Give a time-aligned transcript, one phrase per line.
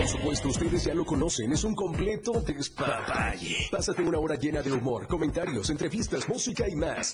[0.00, 3.68] Por supuesto, ustedes ya lo conocen, es un completo despapalle.
[3.70, 7.12] Pásate una hora llena de humor, comentarios, entrevistas, música y más.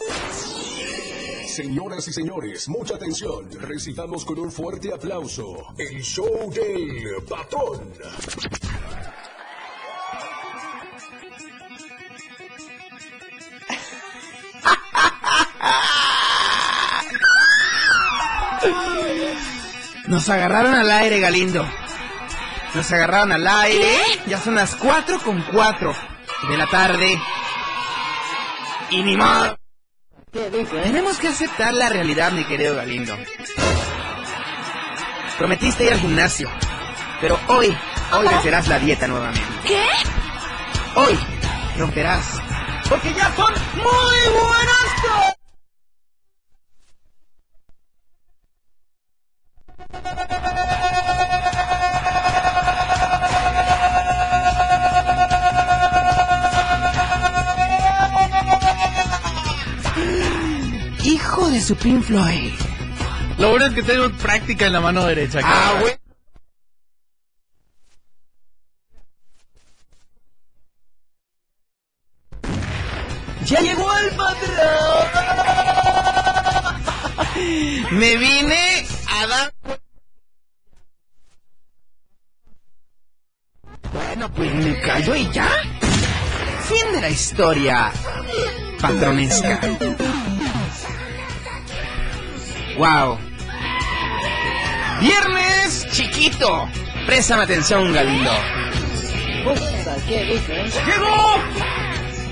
[1.48, 3.50] Señoras y señores, mucha atención.
[3.60, 7.92] Recibamos con un fuerte aplauso el show del patrón.
[20.06, 21.66] Nos agarraron al aire, Galindo.
[22.74, 23.96] Nos agarraron al aire.
[24.26, 25.94] Ya son las 4 con 4
[26.48, 27.20] de la tarde.
[28.90, 29.54] Y ni más.
[30.32, 33.16] Tenemos que aceptar la realidad, mi querido Galindo.
[35.38, 36.50] Prometiste ir al gimnasio.
[37.20, 37.76] Pero hoy,
[38.12, 39.46] hoy vencerás la dieta nuevamente.
[39.66, 39.86] ¿Qué?
[40.94, 41.18] Hoy
[41.78, 42.40] romperás.
[42.88, 45.36] Porque ya son muy buenas.
[61.66, 62.52] Su Pink Floyd.
[63.38, 65.40] Lo bueno es que tengo práctica en la mano derecha.
[65.42, 65.96] Ah, güey.
[73.46, 75.08] Ya llegó el patrón.
[77.90, 79.52] Me vine a dar.
[83.92, 85.48] Bueno, pues me callo y ya.
[86.68, 87.92] Fin de la historia
[88.80, 89.60] patronesca.
[92.76, 93.18] Wow.
[95.00, 96.68] Viernes chiquito.
[97.06, 98.30] Préstame atención, Galindo.
[100.86, 101.36] ¡Llegó!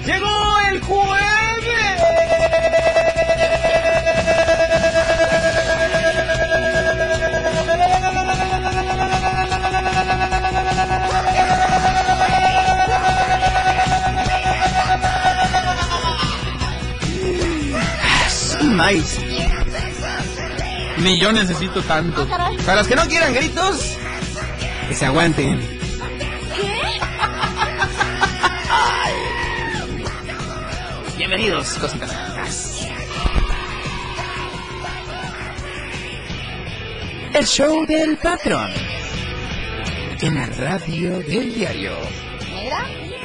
[0.04, 1.34] ¡Llegó el jueves!
[18.77, 19.34] Nice.
[21.04, 22.26] Ni yo necesito tanto.
[22.65, 23.94] Para los que no quieran gritos,
[24.88, 25.60] que se aguanten.
[31.19, 32.10] Bienvenidos, cositas.
[37.34, 38.72] El show del patrón.
[40.22, 41.98] En la radio del diario.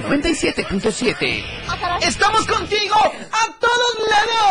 [0.06, 1.46] 97.7.
[2.02, 4.50] Estamos contigo a todos lados.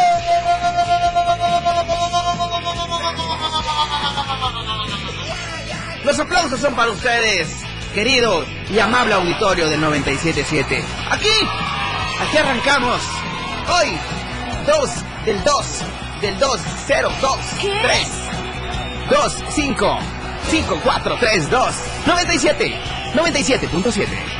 [6.04, 7.48] Los aplausos son para ustedes,
[7.94, 10.82] querido y amable auditorio del 97.7.
[11.10, 11.28] Aquí,
[12.20, 13.00] aquí arrancamos.
[13.68, 13.98] Hoy,
[14.66, 14.90] 2
[15.26, 15.66] del 2,
[16.22, 17.38] del 2, 0, 2,
[17.82, 18.08] 3,
[19.10, 19.98] 2, 5,
[20.50, 21.74] 5, 4, 3, 2,
[22.06, 22.80] 97,
[23.14, 24.37] 97.7.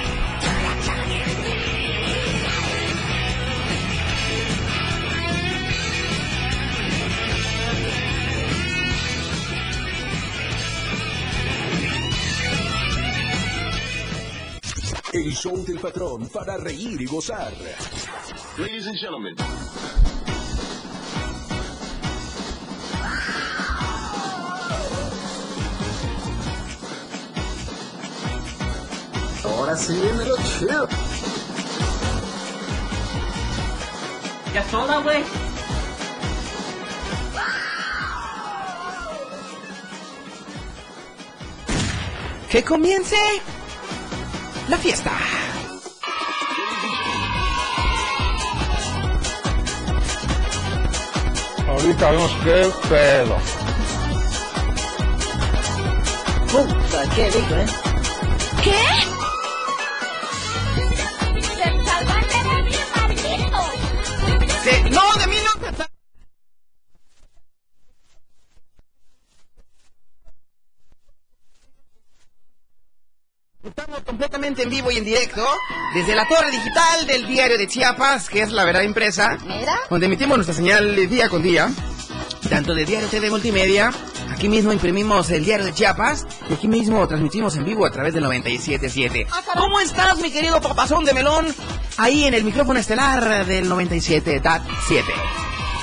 [15.39, 17.53] show del patrón para reír y gozar.
[18.57, 19.37] Ladies and gentlemen.
[29.45, 30.89] Ahora sí viene lo chido.
[34.53, 35.23] Ya sola, güey.
[42.51, 43.17] Que comience
[44.69, 45.13] la fiesta.
[51.67, 53.37] Ahorita vemos qué pedo.
[56.51, 57.67] Puta, qué rico, ¿eh?
[58.63, 59.18] ¿Qué?
[74.69, 75.45] En vivo y en directo
[75.95, 79.81] desde la torre digital del diario de Chiapas, que es la verdad impresa, Mira.
[79.89, 81.71] donde emitimos nuestra señal día con día,
[82.51, 83.91] tanto de Diario TV Multimedia,
[84.31, 88.15] Aquí mismo imprimimos el diario de Chiapas y aquí mismo transmitimos en vivo a través
[88.15, 89.27] del 97.7.
[89.57, 91.53] ¿Cómo estás, mi querido papazón de melón?
[91.97, 95.03] Ahí en el micrófono estelar del 97.7.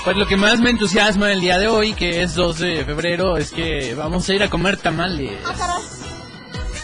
[0.05, 3.35] Pues lo que más me entusiasma el día de hoy, que es 12 de febrero,
[3.35, 5.33] es que vamos a ir a comer tamales.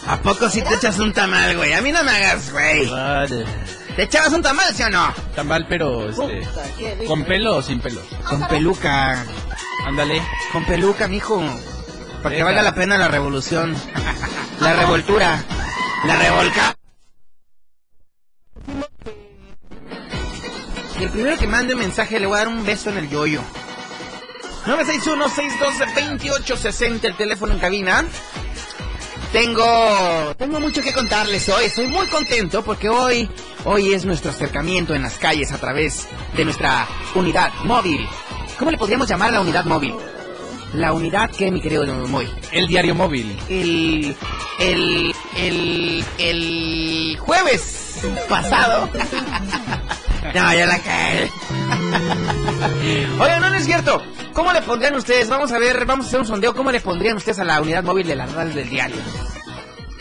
[0.08, 1.74] ¿A poco si te echas un tamal, güey?
[1.74, 2.86] A mí no me hagas, güey.
[2.88, 3.46] Vale.
[3.96, 5.14] ¿Te echabas un tamal, sí o no?
[5.36, 6.42] Tamal, pero este,
[7.08, 8.02] con pelo o sin pelo.
[8.28, 9.26] Con peluca.
[9.86, 10.22] Ándale.
[10.52, 11.44] Con peluca, mijo.
[12.24, 13.76] Para que valga la pena la revolución.
[14.60, 15.44] La revoltura.
[16.06, 16.76] La revolca.
[21.00, 23.10] Y el primero que mande un mensaje le voy a dar un beso en el
[23.10, 23.42] yoyo.
[24.66, 28.06] 961-612-2860, el teléfono en cabina.
[29.32, 31.66] Tengo, tengo mucho que contarles hoy.
[31.66, 33.30] Estoy muy contento porque hoy,
[33.64, 38.06] hoy es nuestro acercamiento en las calles a través de nuestra unidad móvil.
[38.60, 39.96] ¿Cómo le podríamos llamar la unidad móvil?
[40.74, 42.30] La unidad que, mi querido Moy.
[42.52, 43.38] El diario móvil.
[43.50, 44.16] El,
[44.60, 48.90] el, el, el jueves pasado.
[50.36, 51.30] No, ya la cae.
[53.20, 54.02] Oiga, no, no es cierto.
[54.34, 55.30] ¿Cómo le pondrían ustedes?
[55.30, 56.54] Vamos a ver, vamos a hacer un sondeo.
[56.54, 58.98] ¿Cómo le pondrían ustedes a la unidad móvil de las radios del diario?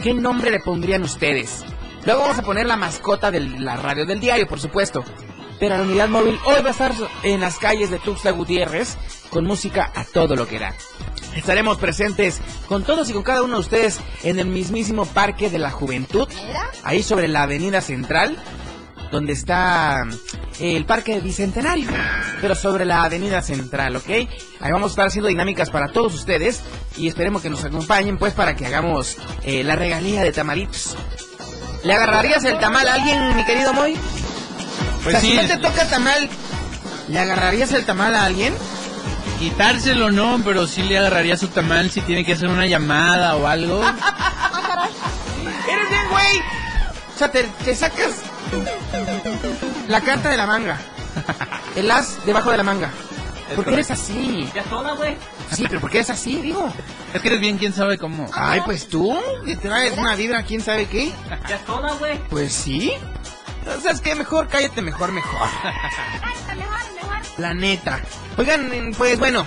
[0.02, 1.64] ¿Qué nombre le pondrían ustedes?
[2.04, 5.04] Luego vamos a poner la mascota de la radio del diario, por supuesto.
[5.58, 6.92] Pero la unidad móvil hoy va a estar
[7.22, 8.96] en las calles de Tuxtla Gutiérrez
[9.28, 10.74] con música a todo lo que da.
[11.36, 15.58] Estaremos presentes con todos y con cada uno de ustedes en el mismísimo Parque de
[15.58, 16.26] la Juventud,
[16.82, 18.36] ahí sobre la Avenida Central,
[19.10, 20.02] donde está
[20.58, 21.88] eh, el Parque Bicentenario,
[22.40, 24.08] pero sobre la Avenida Central, ¿ok?
[24.60, 26.62] Ahí vamos a estar haciendo dinámicas para todos ustedes
[26.96, 30.96] y esperemos que nos acompañen, pues, para que hagamos eh, la regalía de tamalitos.
[31.84, 33.96] ¿Le agarrarías el tamal a alguien, mi querido Moy?
[35.02, 36.28] Pues o sea, sí, si no te toca tamal,
[37.08, 38.54] ¿le agarrarías el tamal a alguien?
[39.40, 43.46] quitárselo no, pero sí le agarraría su tamal si tiene que hacer una llamada o
[43.46, 43.82] algo.
[45.66, 46.59] ¡Eres bien, güey!
[47.20, 48.14] O sea, te, te sacas
[49.88, 50.78] la carta de la manga.
[51.76, 52.90] El as debajo de la manga.
[53.54, 54.50] ¿Por qué eres así?
[54.54, 55.18] ¿Ya toda, güey?
[55.52, 56.72] Sí, pero ¿por qué eres así, digo?
[57.12, 58.26] Es que eres bien, quién sabe cómo.
[58.32, 61.12] Ay, pues tú, que traes una vibra, quién sabe qué.
[61.46, 62.18] ¿Ya toda, güey?
[62.30, 62.90] Pues sí.
[63.82, 64.14] ¿Sabes qué?
[64.14, 65.46] Mejor cállate, mejor, mejor.
[67.36, 68.00] La neta.
[68.38, 69.44] Oigan, pues bueno.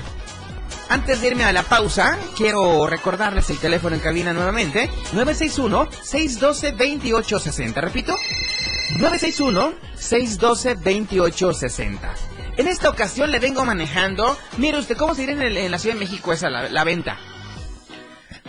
[0.90, 4.90] Antes de irme a la pausa, quiero recordarles el teléfono en cabina nuevamente.
[5.14, 7.74] 961-612-2860.
[7.76, 8.18] Repito.
[8.98, 11.98] 961-612-2860.
[12.58, 14.38] En esta ocasión le vengo manejando.
[14.58, 17.18] Mire usted, ¿cómo se irá en, en la Ciudad de México esa la venta?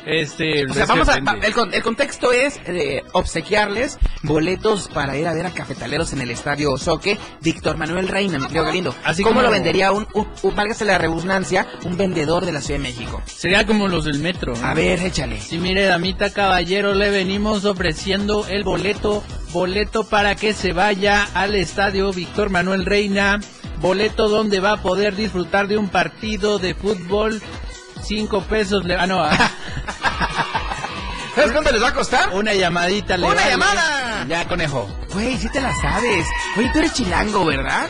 [0.06, 5.26] Este, O sea, es vamos a, el, el contexto es eh, obsequiarles boletos para ir
[5.26, 8.94] a ver a cafetaleros en el estadio Soque, Víctor Manuel Reina, mi querido Galindo.
[9.04, 12.60] Así ¿Cómo como- lo vendería un, un, un- válgase la rebusnancia, un vendedor de la
[12.60, 13.22] Ciudad de México?
[13.26, 14.54] Sería como los del metro.
[14.54, 14.66] ¿no?
[14.66, 15.40] A ver, échale.
[15.40, 21.54] Sí, mire, damita caballero, le venimos ofreciendo el boleto, boleto para que se vaya al
[21.54, 23.40] estadio Víctor Manuel Reina,
[23.80, 27.40] boleto donde va a poder disfrutar de un partido de fútbol,
[28.04, 28.96] cinco pesos, le...
[28.96, 29.30] ah, no, ah,
[31.34, 32.30] ¿Sabes cuánto les va a costar?
[32.32, 33.50] una llamadita le ¡Una vale.
[33.50, 34.24] llamada!
[34.28, 36.26] Ya, conejo, Güey, sí te la sabes.
[36.56, 37.88] Oye, tú eres chilango, ¿verdad?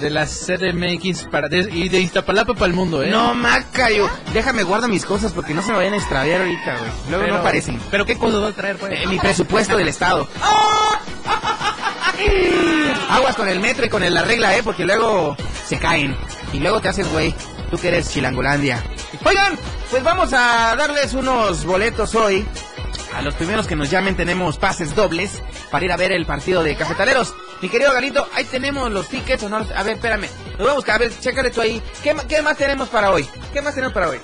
[0.00, 3.10] de la CDMX para, de- y de Iztapalapa para el mundo, ¿eh?
[3.10, 4.10] No, Macayo.
[4.32, 6.90] Déjame guardar mis cosas porque no se me vayan a extraviar ahorita, güey.
[7.10, 7.80] Luego no aparecen.
[7.92, 8.92] ¿Pero qué cosas va a traer, pues?
[8.92, 10.26] Eh, mi presupuesto del estado.
[13.10, 16.16] Aguas con el metro y con el- la regla, eh, porque luego se caen.
[16.52, 17.32] Y luego te haces, güey.
[17.70, 18.82] Tú que eres Chilangolandia.
[19.24, 19.58] Oigan,
[19.90, 22.44] pues vamos a darles unos boletos hoy.
[23.14, 25.40] A los primeros que nos llamen tenemos pases dobles
[25.70, 27.32] para ir a ver el partido de cafetaleros.
[27.62, 29.56] Mi querido Galito, ahí tenemos los tickets o no.
[29.58, 30.26] A ver, espérame.
[30.52, 30.96] Los voy a buscar.
[30.96, 31.80] A ver, chécale tú ahí.
[32.02, 33.26] ¿Qué, ma- qué más tenemos para hoy?
[33.52, 34.18] ¿Qué más tenemos para hoy?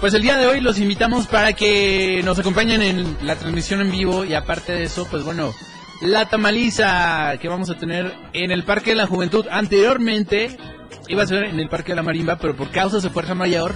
[0.00, 3.90] Pues el día de hoy los invitamos para que nos acompañen en la transmisión en
[3.90, 5.54] vivo y aparte de eso, pues bueno,
[6.00, 9.46] la tamaliza que vamos a tener en el Parque de la Juventud.
[9.50, 10.56] Anteriormente
[11.10, 13.74] iba a ser en el Parque de la Marimba, pero por causas de fuerza mayor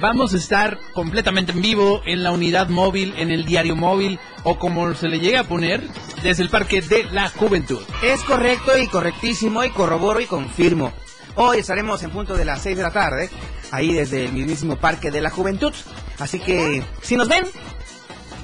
[0.00, 4.58] vamos a estar completamente en vivo en la unidad móvil, en el diario móvil o
[4.58, 5.82] como se le llegue a poner
[6.22, 7.80] desde el Parque de la Juventud.
[8.02, 10.92] Es correcto y correctísimo y corroboro y confirmo.
[11.36, 13.30] Hoy estaremos en punto de las 6 de la tarde,
[13.70, 15.74] ahí desde el mismísimo Parque de la Juventud.
[16.18, 17.44] Así que, si nos ven,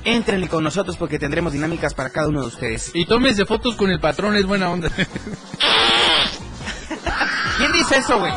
[0.05, 2.91] entrenle con nosotros porque tendremos dinámicas para cada uno de ustedes.
[2.95, 4.91] Y tómese fotos con el patrón, es buena onda.
[7.89, 8.33] ¿Quién dice eso, güey?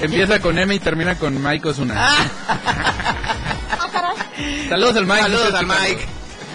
[0.00, 2.08] Empieza con M y termina con Mike Osuna.
[4.68, 5.22] Saludos al Mike.
[5.22, 5.66] Saludos al.
[5.66, 6.06] Mike.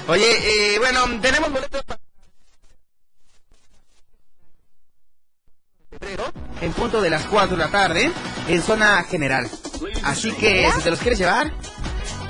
[0.07, 1.99] Oye, eh, bueno, tenemos boletos para...
[6.61, 8.11] en punto de las 4 de la tarde,
[8.47, 9.49] en zona general.
[10.03, 11.51] Así que si te los quieres llevar,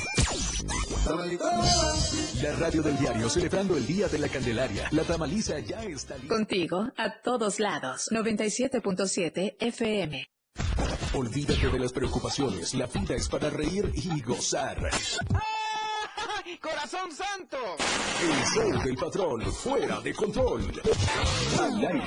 [2.42, 4.88] La radio del diario celebrando el Día de la Candelaria.
[4.90, 6.34] La tamaliza ya está lista.
[6.34, 8.08] Contigo a todos lados.
[8.10, 10.26] 97.7 FM.
[11.14, 12.74] Olvídate de las preocupaciones.
[12.74, 14.78] La vida es para reír y gozar.
[16.60, 17.58] ¡Corazón santo!
[18.22, 20.72] El show del patrón fuera de control.
[21.58, 22.02] Al aire.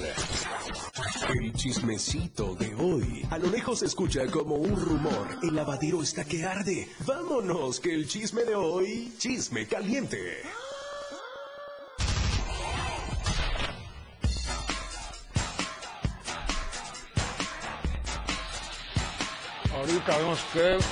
[1.28, 3.26] El chismecito de hoy.
[3.30, 5.38] A lo lejos se escucha como un rumor.
[5.42, 6.88] El lavadero está que arde.
[7.06, 10.42] Vámonos, que el chisme de hoy, chisme caliente.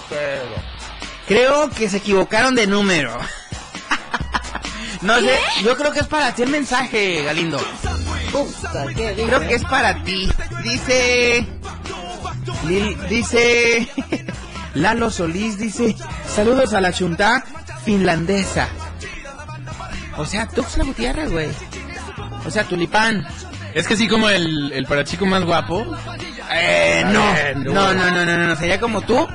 [0.09, 0.39] Qué.
[1.27, 3.17] Creo que se equivocaron de número.
[5.03, 7.59] No sé, yo creo que es para ti el mensaje, Galindo.
[9.27, 10.31] Creo que es para ti.
[10.63, 11.45] Dice.
[12.67, 13.89] Lil- dice.
[14.75, 15.97] Lalo Solís dice.
[16.33, 17.43] Saludos a la chunta
[17.85, 18.69] finlandesa.
[20.19, 21.51] O sea, Tuxtla Gutiérrez, güey.
[22.47, 23.27] O sea, Tulipán.
[23.75, 25.87] Es que sí, como el, el para chico más guapo.
[26.51, 27.35] Eh, no.
[27.35, 27.73] Eh, no.
[27.73, 28.57] No, no, no, no, no.
[28.57, 29.27] Sería como tú,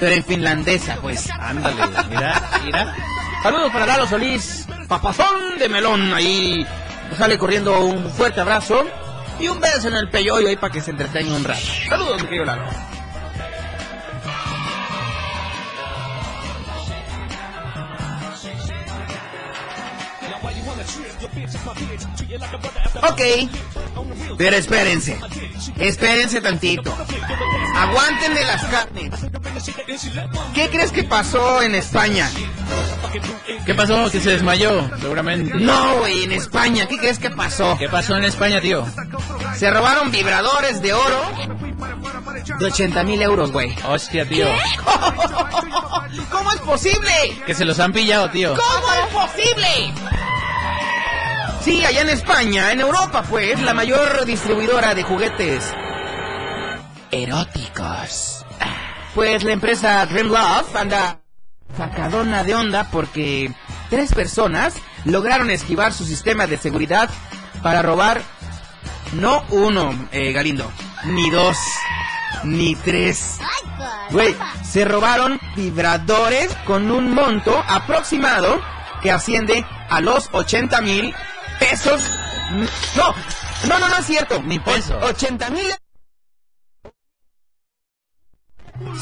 [0.00, 1.28] pero en finlandesa, pues.
[1.30, 1.76] Ándale,
[2.10, 2.96] mira, mira.
[3.42, 6.66] Saludos para Lalo Solís, papazón de melón ahí.
[7.16, 8.84] Sale corriendo un fuerte abrazo
[9.38, 11.60] y un beso en el peyoyo ahí para que se entretenga un rato.
[11.88, 12.64] Saludos, mi querido Lalo.
[23.10, 23.20] Ok,
[24.38, 25.18] pero espérense,
[25.78, 26.94] espérense tantito.
[27.76, 29.12] Aguántenme las carnes.
[30.54, 32.30] ¿Qué crees que pasó en España?
[33.64, 34.10] ¿Qué pasó?
[34.10, 35.54] Que se desmayó, seguramente.
[35.54, 37.76] No, güey, en España, ¿qué crees que pasó?
[37.78, 38.84] ¿Qué pasó en España, tío?
[39.56, 41.20] Se robaron vibradores de oro
[42.58, 43.74] de 80 mil euros, güey.
[43.86, 44.46] Hostia, tío.
[46.30, 47.42] ¿Cómo es posible?
[47.46, 48.54] Que se los han pillado, tío.
[48.54, 49.94] ¿Cómo es posible?
[51.64, 55.72] Sí, allá en España, en Europa, pues, la mayor distribuidora de juguetes
[57.10, 58.44] eróticos.
[59.14, 61.20] Pues la empresa Dream Love anda
[61.74, 63.50] sacadona de onda porque
[63.88, 64.74] tres personas
[65.06, 67.08] lograron esquivar su sistema de seguridad
[67.62, 68.20] para robar
[69.14, 70.70] no uno, eh, Galindo,
[71.04, 71.56] ni dos,
[72.42, 73.38] ni tres.
[74.10, 78.60] Güey, se robaron vibradores con un monto aproximado
[79.00, 81.14] que asciende a los 80 mil
[81.58, 82.02] pesos.
[82.96, 83.14] No,
[83.68, 84.42] no, no, no es cierto.
[84.42, 84.98] Ni peso.
[84.98, 85.74] 80 mil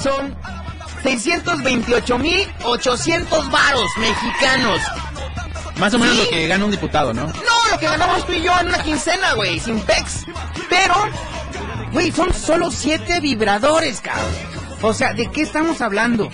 [0.02, 0.36] son
[1.02, 4.80] 628 mil 800 varos mexicanos.
[5.78, 6.24] Más o menos ¿Sí?
[6.24, 7.26] lo que gana un diputado, ¿no?
[7.26, 10.24] No, lo que ganamos tú y yo en una quincena, güey, sin pex.
[10.68, 10.94] Pero,
[11.92, 14.30] güey, son solo siete vibradores, cabrón.
[14.82, 16.28] O sea, ¿de qué estamos hablando?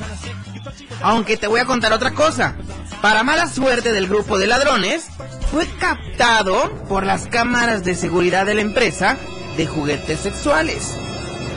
[1.03, 2.57] Aunque te voy a contar otra cosa.
[3.03, 5.07] Para mala suerte del grupo de ladrones,
[5.53, 9.17] fue captado por las cámaras de seguridad de la empresa
[9.57, 10.97] de juguetes sexuales.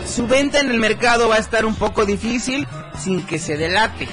[0.05, 2.67] Su venta en el mercado va a estar un poco difícil
[2.97, 4.07] sin que se delate.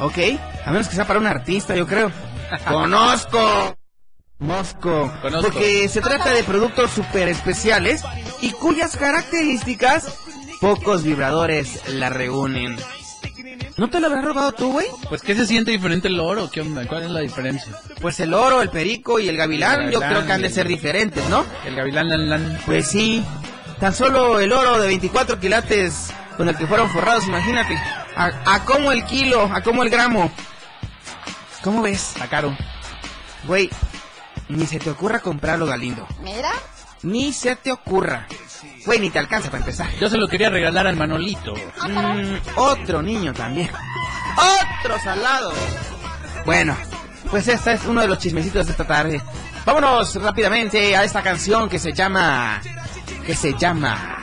[0.00, 0.18] ¿Ok?
[0.64, 2.10] A menos que sea para un artista, yo creo.
[2.68, 3.76] Conozco.
[4.38, 5.12] Mosco.
[5.22, 5.50] Conozco.
[5.50, 8.02] Porque se trata de productos super especiales
[8.40, 10.18] y cuyas características
[10.60, 12.76] pocos vibradores la reúnen.
[13.80, 14.88] ¿No te lo habrás robado tú, güey?
[15.08, 16.50] Pues, ¿qué se siente diferente el oro?
[16.50, 16.86] ¿Qué onda?
[16.86, 17.72] ¿Cuál es la diferencia?
[17.98, 20.68] Pues el oro, el perico y el gavilán, El yo creo que han de ser
[20.68, 21.46] diferentes, ¿no?
[21.64, 22.60] El gavilán lan lan.
[22.66, 23.24] Pues sí.
[23.78, 27.74] Tan solo el oro de 24 quilates con el que fueron forrados, imagínate.
[28.16, 30.30] A, a cómo el kilo, a cómo el gramo.
[31.64, 32.10] ¿Cómo ves?
[32.12, 32.54] Está caro.
[33.46, 33.70] Güey,
[34.50, 36.06] ni se te ocurra comprarlo, Galindo.
[36.22, 36.52] Mira.
[37.02, 38.26] Ni se te ocurra.
[38.84, 39.88] Güey, ni te alcanza para empezar.
[40.00, 41.54] Yo se lo quería regalar al Manolito.
[41.54, 43.70] Mm, otro niño también.
[44.82, 45.52] Otro salado.
[46.44, 46.76] Bueno,
[47.30, 49.20] pues este es uno de los chismecitos de esta tarde.
[49.64, 52.60] Vámonos rápidamente a esta canción que se llama...
[53.26, 54.16] Que se llama...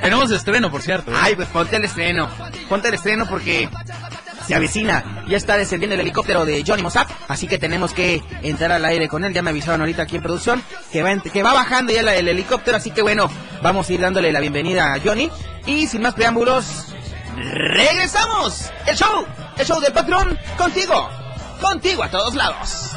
[0.00, 1.12] Tenemos estreno, por cierto.
[1.12, 1.16] ¿eh?
[1.18, 2.28] Ay, pues ponte el estreno.
[2.68, 3.68] Ponte el estreno porque
[4.50, 5.24] se avecina.
[5.28, 7.08] Ya está descendiendo el helicóptero de Johnny Mossap.
[7.28, 9.32] Así que tenemos que entrar al aire con él.
[9.32, 12.76] Ya me avisaron ahorita aquí en producción que va, que va bajando ya el helicóptero.
[12.76, 13.30] Así que bueno,
[13.62, 15.30] vamos a ir dándole la bienvenida a Johnny.
[15.66, 16.86] Y sin más preámbulos,
[17.36, 18.72] regresamos.
[18.86, 19.24] El show,
[19.56, 21.08] el show del patrón, contigo.
[21.60, 22.96] Contigo a todos lados.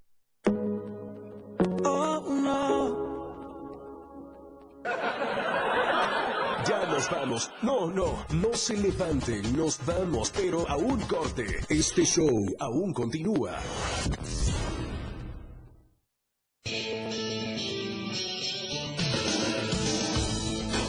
[7.01, 7.51] nos vamos.
[7.61, 11.45] No, no, no se levanten, nos vamos, pero a un corte.
[11.69, 13.57] Este show aún continúa.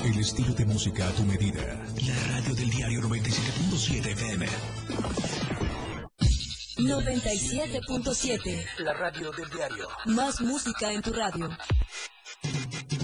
[0.04, 1.62] El estilo de música a tu medida.
[2.06, 4.46] La radio del diario 97.7 FM.
[6.78, 8.66] 97.7.
[8.78, 9.88] La radio del diario.
[10.06, 11.48] Más música en tu radio.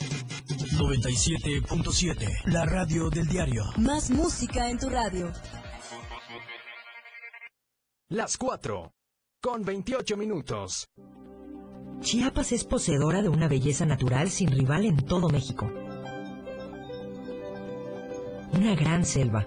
[0.00, 2.52] 97.7.
[2.52, 3.64] La radio del diario.
[3.78, 5.32] Más música en tu radio.
[8.08, 8.92] Las 4.
[9.42, 10.88] Con 28 minutos.
[12.00, 15.70] Chiapas es poseedora de una belleza natural sin rival en todo México.
[18.52, 19.46] Una gran selva,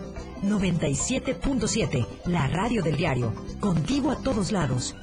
[0.43, 4.95] 97.7, la radio del diario, contigo a todos lados.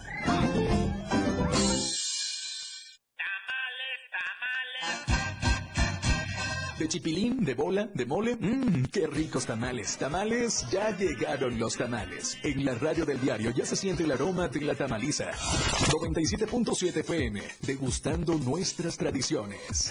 [6.78, 7.44] ¿De chipilín?
[7.44, 7.88] ¿De bola?
[7.92, 8.36] ¿De mole?
[8.36, 9.96] Mmm, qué ricos tamales.
[9.96, 12.38] Tamales, ya llegaron los tamales.
[12.44, 15.32] En la radio del diario ya se siente el aroma de la tamaliza.
[15.32, 19.90] 97.7 FM, degustando nuestras tradiciones.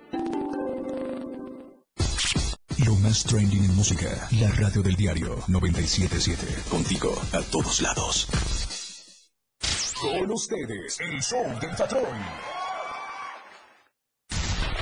[2.85, 4.27] Lo más trending en música.
[4.39, 6.69] La radio del diario 977.
[6.69, 8.27] Contigo a todos lados.
[9.99, 12.17] Con ustedes, el show del patrón.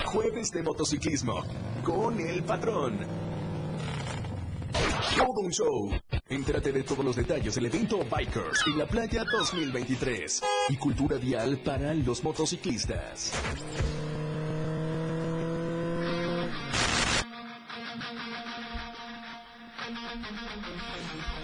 [0.05, 1.43] Jueves de motociclismo
[1.83, 2.99] con el patrón.
[5.17, 5.91] Todo un show.
[6.29, 11.57] Entérate de todos los detalles del evento Bikers en la playa 2023 y cultura vial
[11.57, 13.33] para los motociclistas.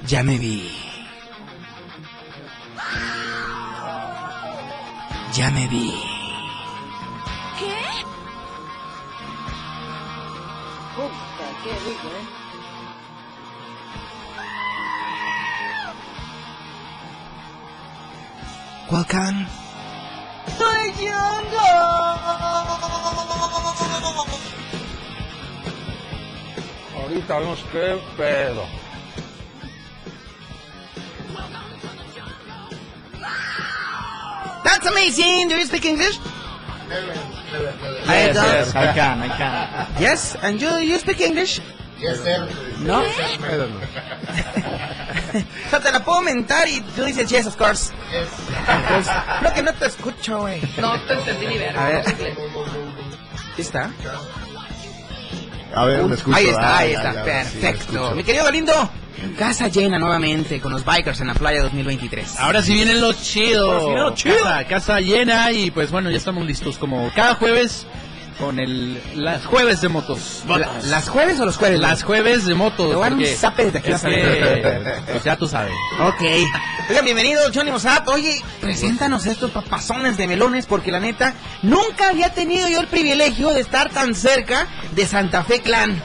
[0.07, 0.69] Ya me vi.
[5.33, 5.91] Ya me vi.
[7.57, 7.75] ¿Qué?
[10.95, 12.25] Puta, qué rico, ¿eh?
[18.91, 19.47] Welcome.
[20.55, 21.09] ¡Soy
[26.95, 28.84] Ahorita vemos qué pedo.
[34.75, 35.47] That's amazing.
[35.47, 36.19] Do you speak English?
[36.91, 40.01] Yes, yes, I can, I can.
[40.01, 41.61] Yes, and you you speak English?
[41.97, 42.43] Yes, sir.
[42.83, 42.99] No.
[45.71, 47.93] No te la puedo mentar y tú dices yes, of course.
[48.11, 49.07] Pues,
[49.39, 50.59] creo que no te escucho, güey.
[50.77, 51.77] No te entendí ni ver.
[51.79, 52.05] A ver.
[53.55, 53.91] ¿Ahí está?
[55.73, 56.35] A ver, me escucho.
[56.35, 57.23] Ahí está, Ah, ahí está.
[57.23, 58.11] Perfecto.
[58.11, 58.89] Mi querido Galindo,
[59.37, 62.39] casa llena nuevamente con los bikers en la playa 2023.
[62.39, 63.71] Ahora sí viene lo chido.
[63.71, 64.35] Ahora sí viene lo chido.
[64.43, 67.85] Casa, casa llena y pues bueno, ya estamos listos como cada jueves
[68.39, 70.43] con el las jueves de motos.
[70.47, 71.79] La- ¿Las jueves o los jueves?
[71.79, 72.89] Las jueves de motos.
[72.89, 75.37] Te voy a dar un porque zape desde aquí es a la que, pues ya
[75.37, 75.71] tú sabes.
[76.01, 76.21] Ok.
[76.89, 78.05] Oigan, bienvenido Johnny Mozart.
[78.09, 83.51] Oye, preséntanos estos papazones de melones porque la neta, nunca había tenido yo el privilegio
[83.51, 86.03] de estar tan cerca de Santa Fe Clan.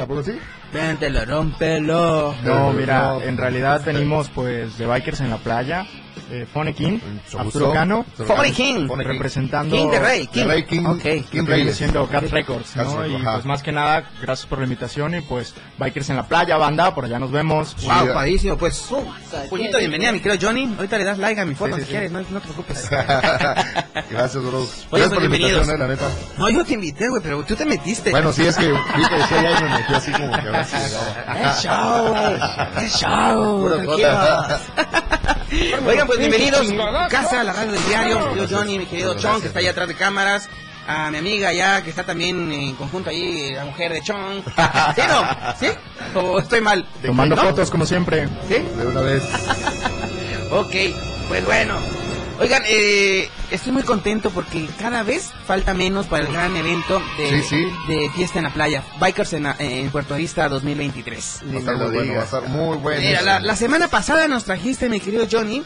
[0.00, 0.32] ¿A poco sí?
[2.44, 5.86] No, mira, en realidad venimos pues de Bikers en la playa.
[6.32, 6.98] Eh, Fone King,
[7.36, 8.88] Arturo Cano, Fone King.
[8.96, 10.42] representando King de Rey, King.
[10.42, 11.02] De Rey King, Ok.
[11.28, 11.76] King Reyes.
[11.76, 12.84] siendo Cat Records, ¿no?
[12.84, 13.32] Records, Y ajá.
[13.34, 16.94] pues más que nada, gracias por la invitación y pues Bikers en la playa, banda,
[16.94, 17.74] por allá nos vemos.
[17.82, 18.56] Wow, padrísimo.
[18.56, 18.88] Pues,
[19.48, 20.72] puñito, bienvenida, mi querido Johnny.
[20.76, 22.88] Ahorita le das like a mi foto si quieres, no, no te preocupes.
[24.10, 24.58] Gracias, bro.
[24.60, 26.08] Oye, Gracias pues, por la invitación, eh, la neta.
[26.38, 28.10] No, yo te invité, güey, pero tú te metiste.
[28.12, 30.52] Bueno, sí, es que vi que decía ya y me metí así como que a
[30.52, 31.50] ver si llegaba.
[31.50, 32.84] Es show, güey.
[32.86, 33.60] Es show.
[33.60, 33.80] Puro.
[35.52, 36.66] Oigan, pues bienvenidos
[37.10, 38.18] casa, a la radio del diario.
[38.20, 40.48] Mi querido Johnny, mi querido Chon, que está ahí atrás de cámaras.
[40.86, 44.44] A mi amiga ya, que está también en conjunto ahí, la mujer de Chon.
[44.94, 45.28] ¿Sí no?
[45.58, 45.66] ¿Sí?
[46.14, 46.86] ¿O estoy mal?
[47.04, 47.42] Tomando ¿No?
[47.42, 48.28] fotos como siempre.
[48.48, 48.54] ¿Sí?
[48.54, 49.22] De una vez.
[50.52, 50.74] Ok,
[51.28, 51.74] pues bueno.
[52.40, 57.42] Oigan, eh, estoy muy contento porque cada vez falta menos para el gran evento de,
[57.42, 57.92] Sí, sí.
[57.92, 61.42] de Fiesta en la Playa, Bikers en, Puerto Vista 2023.
[61.46, 63.00] Va a estar muy bueno, va a estar muy bueno.
[63.00, 65.62] Mira, la, la semana pasada nos trajiste, mi querido Johnny,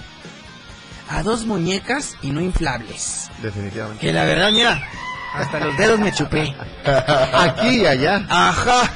[1.08, 3.30] a dos muñecas y no inflables.
[3.42, 4.00] Definitivamente.
[4.06, 4.88] Que la verdad, mira,
[5.34, 6.54] hasta los dedos me chupé.
[7.34, 8.24] Aquí y allá.
[8.28, 8.90] Ajá.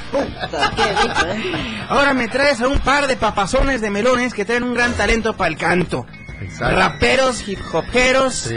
[1.89, 5.37] Ahora me traes a un par de papazones de melones que traen un gran talento
[5.37, 6.07] para el canto.
[6.41, 6.77] Exacto.
[6.77, 8.35] Raperos, hip hoperos.
[8.35, 8.57] Sí.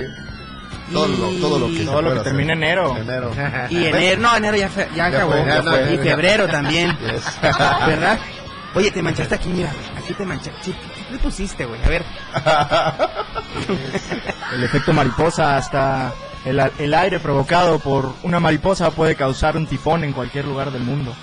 [0.91, 2.23] Todo lo, todo lo que Todo lo que hacer.
[2.33, 2.97] termina enero.
[2.97, 3.31] Enero.
[3.69, 5.31] Y enero, no, enero ya, fe- ya Ya acabó.
[5.33, 5.93] fue, ya fue.
[5.93, 6.97] y febrero también.
[7.01, 7.23] Yes.
[7.87, 8.19] ¿Verdad?
[8.73, 9.71] Oye, te manchaste aquí, mira.
[9.97, 10.71] Aquí te manchaste.
[10.71, 11.83] ¿Qué te pusiste, güey?
[11.83, 12.05] A ver.
[14.53, 16.13] El efecto mariposa hasta
[16.45, 20.71] el, a- el aire provocado por una mariposa puede causar un tifón en cualquier lugar
[20.71, 21.15] del mundo.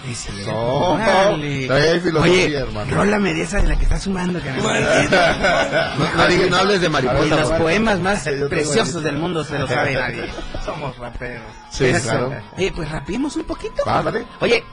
[0.47, 2.95] No, todavía hay filosofía, Oye, hermano.
[2.95, 7.25] rólame de esa de la que estás sumando, que No, no no hables de mariposa,
[7.27, 10.25] Y los poemas más preciosos del mundo se lo sabe nadie.
[10.65, 11.43] Somos raperos.
[11.71, 12.03] Sí, Eso.
[12.05, 12.33] claro.
[12.57, 13.83] Oye, pues rapiemos un poquito.
[13.87, 14.25] Va, dale.
[14.41, 14.65] Oye,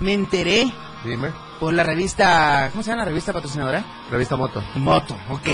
[0.00, 0.70] me enteré
[1.04, 1.30] Dime.
[1.58, 3.84] por la revista, ¿cómo se llama la revista patrocinadora?
[4.10, 4.62] Revista Moto.
[4.76, 5.48] Moto, ok.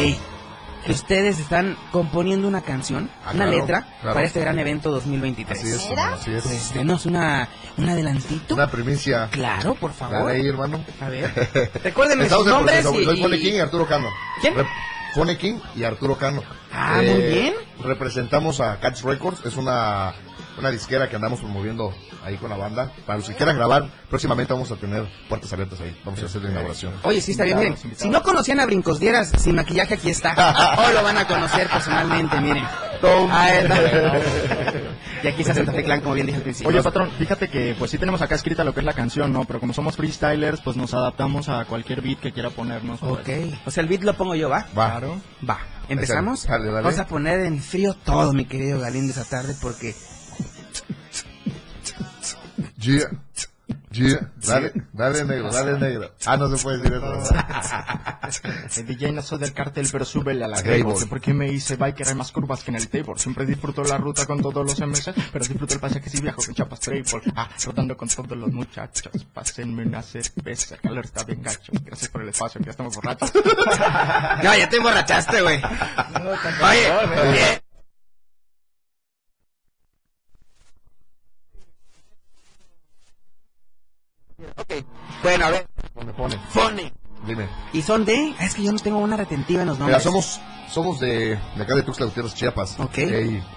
[0.86, 4.14] Que ustedes están componiendo una canción, Ah, una claro, letra, claro.
[4.14, 5.58] para este gran evento 2023.
[5.58, 6.42] Así es, así es.
[6.44, 8.54] Pues denos una, un adelantito.
[8.54, 9.28] Una primicia.
[9.30, 10.26] Claro, por favor.
[10.26, 10.84] Dale ahí, hermano.
[11.00, 11.70] A ver.
[11.82, 13.00] Recuérdenme sus nombres proceso.
[13.00, 14.08] y- Soy Fone King y Arturo Cano.
[14.40, 14.54] ¿Quién?
[15.14, 16.42] Fone King y Arturo Cano.
[16.72, 17.54] Ah, muy bien.
[17.82, 19.44] Representamos a Cats Records.
[19.44, 20.14] Es una,
[20.58, 21.92] una disquera que andamos promoviendo
[22.24, 22.92] ahí con la banda.
[23.04, 25.96] Para los que quieran grabar, próximamente vamos a tener puertas abiertas ahí.
[26.04, 26.94] Vamos a hacer la inauguración.
[27.02, 27.76] Oye, sí, está bien, miren.
[27.96, 30.34] Si no conocían a Brincos Dieras sin maquillaje, aquí está.
[30.78, 32.64] Hoy lo van a conocer personalmente, miren.
[33.30, 33.50] Ah,
[35.22, 36.68] Y aquí está Santa Fe Clan, como bien dije al principio.
[36.70, 39.44] Oye, patrón, fíjate que pues sí tenemos acá escrita lo que es la canción, ¿no?
[39.44, 43.00] Pero como somos freestylers, pues nos adaptamos a cualquier beat que quiera ponernos.
[43.00, 43.12] pues.
[43.12, 43.28] Ok.
[43.66, 44.66] O sea, el beat lo pongo yo, ¿va?
[44.76, 44.90] Va.
[44.90, 45.20] Claro.
[45.48, 45.58] Va.
[45.88, 46.46] ¿Empezamos?
[46.46, 46.82] Dale, dale.
[46.82, 49.94] Vamos a poner en frío todo, mi querido Galín, de esa tarde, porque...
[52.86, 53.10] Yeah.
[53.90, 54.30] Yeah.
[54.36, 56.12] Dale, dale negro, dale negro.
[56.24, 57.34] Ah, no se puede decir eso.
[58.80, 60.82] El DJ no soy del cartel, pero súbele a la Gable.
[60.82, 60.96] Gable.
[60.96, 63.14] Sé por qué me hice biker, hay más curvas que en el table.
[63.16, 66.54] Siempre disfruto la ruta con todos los MS, pero disfruto el pasaje si viajo con
[66.54, 67.22] chapas Traypol.
[67.34, 69.10] Ah, rodando con todos los muchachos.
[69.32, 71.72] Pásenme una cerveza, el calor está bien gacho.
[71.82, 73.32] Gracias por el espacio, que ya estamos borrachos.
[74.42, 75.60] Ya, ya te emborrachaste, güey.
[76.62, 77.65] Oye, oye.
[84.56, 84.72] Ok,
[85.22, 85.66] bueno, a ver.
[85.94, 86.38] Pone, pone.
[86.54, 86.92] Pone.
[87.26, 87.48] Dime.
[87.72, 88.34] ¿Y son de?
[88.38, 90.02] Ah, Es que yo no tengo una retentiva en los Mira, nombres.
[90.02, 90.40] somos,
[90.70, 92.78] somos de, de acá de Tuxtla Gutiérrez, Chiapas.
[92.78, 92.98] Ok.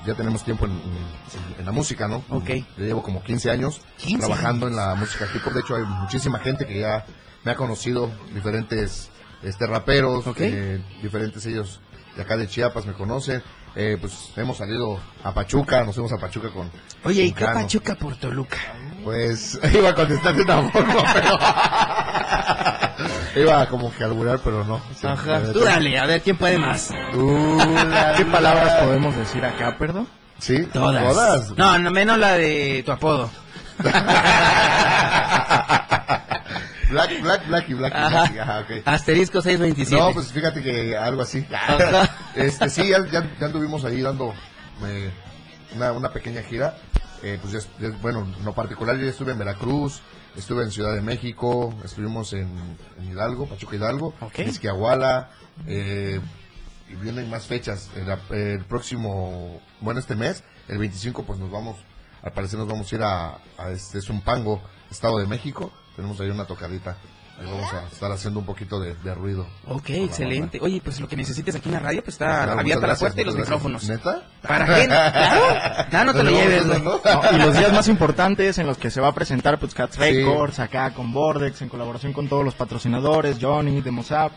[0.05, 2.23] Ya tenemos tiempo en, en- en la música, ¿no?
[2.29, 2.49] Ok.
[2.77, 5.53] Yo llevo como 15 años 15 trabajando en la música hip hop.
[5.53, 7.05] De hecho, hay muchísima gente que ya
[7.43, 9.09] me ha conocido, diferentes
[9.43, 11.79] este raperos, eh, diferentes ellos
[12.15, 13.43] de acá de Chiapas me conocen.
[13.75, 16.71] Eh, pues hemos salido a Pachuca, nos fuimos a Pachuca con.
[17.03, 17.45] Oye, ¿y qué.
[17.45, 18.57] Pachuca por Toluca?
[19.03, 21.37] Pues iba a contestarte tampoco, pero.
[23.35, 24.81] iba como que alburar, pero no.
[25.03, 25.41] Ajá.
[25.53, 26.89] Tú dale, a ver quién puede más.
[27.11, 27.57] Tú,
[28.17, 30.07] ¿Qué palabras podemos decir acá, perdón?
[30.39, 31.03] Sí, Todas.
[31.13, 31.51] todas.
[31.57, 33.29] No, no menos la de tu apodo.
[36.89, 37.93] Black, black, black y black.
[37.93, 38.09] y Ajá.
[38.23, 38.71] black, Ajá, ok.
[38.85, 39.95] Asterisco 627.
[40.01, 41.45] No, pues fíjate que algo así.
[42.35, 44.33] Este, sí, ya, ya, ya anduvimos ahí dando
[44.87, 45.11] eh,
[45.75, 46.75] una, una pequeña gira.
[47.23, 50.01] Eh, pues ya, ya- bueno, en lo particular yo ya estuve en Veracruz,
[50.37, 52.49] estuve en Ciudad de México, estuvimos en,
[52.97, 54.39] en Hidalgo, Pachuca Hidalgo, Ok.
[54.39, 55.29] Izquiahuala,
[55.67, 56.19] eh,
[56.89, 57.89] y vienen más fechas.
[57.95, 61.77] El, el próximo, bueno, este mes, el 25, pues nos vamos,
[62.23, 65.71] al parecer nos vamos a ir a, a este Zumpango, Estado de México.
[65.95, 66.97] Tenemos ahí una tocadita.
[67.39, 69.47] Ahí vamos a estar haciendo un poquito de, de ruido.
[69.67, 70.59] Ok, la excelente.
[70.61, 72.99] Oye, pues lo que necesites aquí en la radio, pues está Claro, abierta la gracias,
[73.13, 73.87] puerta y los muchas micrófonos.
[73.87, 74.05] gracias.
[74.05, 74.27] ¿Neta?
[74.47, 74.87] ¿Para qué?
[75.89, 76.05] Claro.
[76.05, 76.81] No, no te lo lleves, güey.
[76.81, 76.99] no,
[77.31, 80.01] y los días más importantes en los que se va a presentar pues Cats Sí.
[80.01, 84.31] Records acá con Bordex en colaboración con todos los patrocinadores, Johnny, Demosap,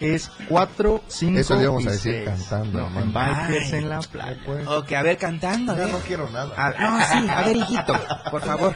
[0.00, 2.28] es 4, 5 Eso le íbamos y a decir seis.
[2.48, 4.38] cantando, No, en Bikers en la playa.
[4.66, 5.74] Ok, a ver, cantando.
[5.76, 5.88] ver.
[5.90, 6.52] no quiero nada.
[6.56, 7.94] A- no, sí, a ver, hijito,
[8.30, 8.74] por favor.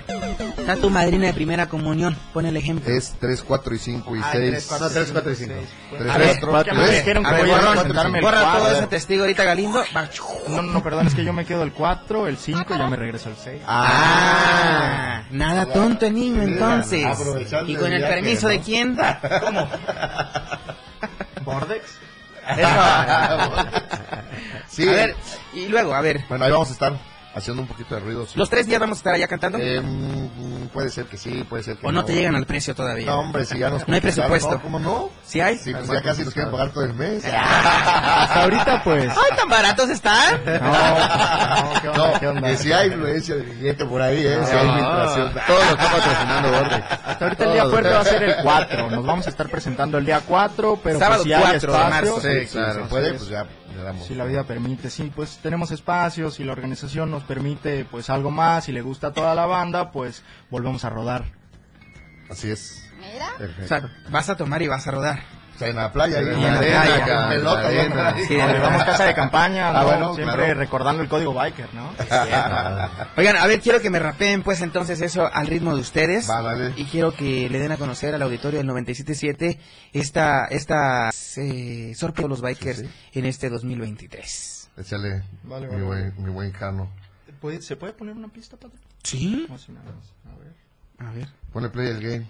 [0.59, 2.93] Está tu madrina de primera comunión, pon el ejemplo.
[2.95, 4.51] Es 3, 4 y 5 y Ah, 6.
[4.51, 5.55] tres, cuatro, No, 3, cinco 4 y y 5.
[5.55, 5.69] seis.
[5.99, 8.73] 3, A ver, 4, ¿por qué me dijeron que A ver, voy a borra, todo
[8.73, 9.83] ese testigo ahorita, Galindo.
[10.49, 12.97] No, no, perdón, es que yo me quedo el 4, el 5 y ya me
[12.97, 13.63] regreso el 6.
[13.67, 17.05] Ah, nada tonto el niño entonces.
[17.05, 18.49] aprovechando ¿Y con el permiso ¿no?
[18.51, 18.97] de quién?
[19.45, 19.69] ¿Cómo?
[21.51, 21.99] ¿Bordex?
[24.69, 24.89] Sí.
[24.89, 25.17] A ver,
[25.55, 28.27] y luego, a ver, Bueno, ahí vamos a estar haciendo un poquito de ruido.
[28.27, 28.33] sí.
[28.39, 29.59] ¿los tres días vamos a estar allá cantando?
[29.61, 32.75] Eh, mm, puede ser que sí, puede ser que ¿O no te llegan al precio
[32.75, 33.07] todavía?
[33.07, 34.53] No, hombre, si ya nos No hay presupuesto.
[34.53, 34.63] ¿no?
[34.63, 35.11] ¿Cómo no?
[35.25, 35.59] ¿Sí hay?
[35.59, 37.25] Sí, pues ya casi nos quieren pagar todo el mes.
[37.33, 39.09] Hasta ahorita pues...
[39.11, 40.41] ¡Ay, tan baratos están!
[40.45, 42.13] No, no, ¿qué onda?
[42.13, 42.49] No, ¿Qué onda?
[42.49, 44.39] que si hay influencia de billete por ahí, ¿eh?
[44.45, 44.73] Si hay No.
[44.73, 45.33] infiltración.
[45.47, 46.85] Todo lo está patrocinando Bordex.
[47.05, 48.91] Hasta ahorita el día fuerte va a ser el 4.
[48.91, 51.79] Nos vamos a estar presentando el día 4, pero Sábado pues si hay 4 de
[51.79, 52.21] espacio, marzo.
[52.21, 52.75] Sí, claro.
[52.75, 54.07] sí, Si puede, pues ya le damos.
[54.07, 58.31] Si la vida permite, sí, pues tenemos espacios y la organización nos permite pues algo
[58.31, 61.25] más y le gusta a toda la banda, pues volvemos a rodar.
[62.31, 62.81] Así es.
[63.35, 63.69] O Perfecto.
[63.69, 65.21] sea, vas a tomar y vas a rodar.
[65.55, 68.09] O sea, en la playa, Sí, en en la arena, playa, acá, pelota, en la
[68.09, 68.27] arena.
[68.27, 70.55] Sí, O llevamos casa de campaña, Ah, siempre claro.
[70.55, 71.91] recordando el código biker, ¿no?
[73.17, 76.29] Oigan, a ver, quiero que me rapeen pues entonces eso al ritmo de ustedes.
[76.29, 76.73] Va, dale.
[76.77, 79.59] Y quiero que le den a conocer al auditorio del 97.7
[79.93, 84.71] esta, esta eh, sorpresa de los bikers Sí, en este 2023.
[84.77, 85.85] Échale, Vale, mi, vale.
[85.85, 86.91] buen, mi buen Cano.
[87.41, 88.81] ¿Puede- ¿Se puede poner una pista, patrón?
[89.03, 89.47] ¿Sí?
[89.49, 89.67] Más.
[89.69, 90.55] A ver.
[91.09, 91.29] A ver.
[91.53, 92.27] Ponle play al game.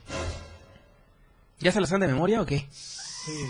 [1.60, 2.68] ¿Ya se las dan de memoria o qué?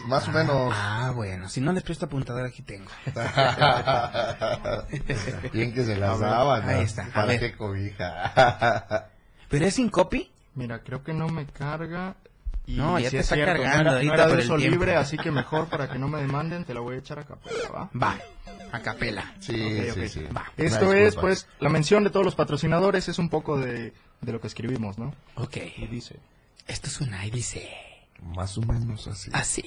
[0.06, 0.72] Más o menos.
[0.76, 2.88] Ah, bueno, si no les presto apuntador aquí tengo.
[5.52, 6.66] Bien que se las A daban.
[6.66, 6.72] ¿no?
[6.72, 7.40] ahí está, a ¿Para ver.
[7.40, 9.08] qué cobija?
[9.48, 10.30] ¿Pero es sin copy?
[10.54, 12.16] Mira, creo que no me carga.
[12.66, 14.48] Y No, ya sí te es está cierto, cargando no era, no era de el
[14.48, 14.56] tiempo.
[14.58, 17.24] libre, así que mejor para que no me demanden, te la voy a echar a
[17.24, 17.90] capela, ¿va?
[18.00, 18.18] Va,
[18.72, 19.34] a capela.
[19.40, 20.24] Sí, Ok, sí, sí.
[20.34, 20.50] Va.
[20.56, 24.32] Esto Una es, pues, la mención de todos los patrocinadores es un poco de, de
[24.32, 25.14] lo que escribimos, ¿no?
[25.34, 25.58] Ok.
[25.76, 26.16] Y dice,
[26.66, 27.68] Esto suena y dice
[28.34, 29.30] Más o menos así.
[29.34, 29.64] así.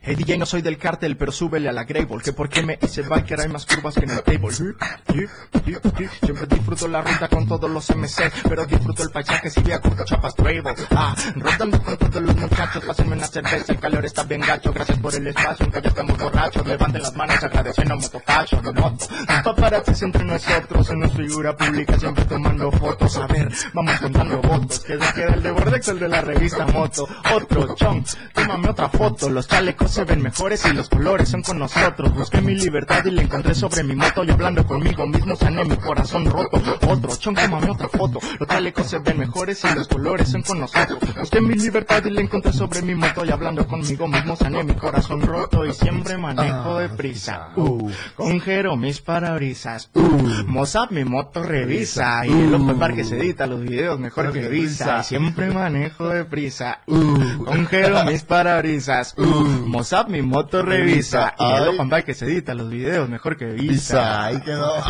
[0.00, 2.22] Hey DJ, no soy del cártel, pero súbele a la Grable.
[2.22, 4.52] Que porque me hice biker hay más curvas que en el table.
[4.52, 9.96] Siempre disfruto la ruta con todos los MC, pero disfruto el paisaje si vea con
[10.04, 10.74] chapas Grable.
[10.92, 14.72] Ah, rodando con todos los muchachos, pásenme una cerveza, el calor está bien gacho.
[14.72, 16.66] Gracias por el espacio, aunque ya estamos borrachos.
[16.66, 19.06] Levanten las manos agradeciendo a Mototacho, moto.
[19.44, 23.16] Paparazzis entre nosotros, en nuestra figura pública, siempre tomando fotos.
[23.16, 24.80] A ver, vamos contando votos.
[24.80, 27.06] Que queda el de Bordex, el de la revista Moto.
[27.34, 29.28] Otro chon, tómame otra foto.
[29.28, 32.14] Los chalecos se ven mejores y los colores son con nosotros.
[32.14, 35.76] Busqué mi libertad y la encontré sobre mi moto y hablando conmigo mismo sané mi
[35.76, 36.60] corazón roto.
[36.88, 38.20] Otro chon, tómame otra foto.
[38.38, 40.98] Los chalecos se ven mejores y los colores son con nosotros.
[41.18, 44.74] Busqué mi libertad y la encontré sobre mi moto y hablando conmigo mismo sané mi
[44.74, 47.50] corazón roto y siempre manejo deprisa.
[47.56, 49.90] Uh, con Jero mis parabrisas.
[49.94, 54.32] Uh, Mozart mi moto revisa y el open bar que se edita los videos mejor
[54.32, 55.02] que visa.
[55.02, 56.80] Siempre manejo deprisa.
[56.86, 59.14] Uh, con Jero mis parabrisas.
[59.16, 63.36] Uh, Mozart mi moto revisa y el open bar que se edita los videos mejor
[63.36, 64.24] que visa.
[64.24, 64.74] Ahí quedó.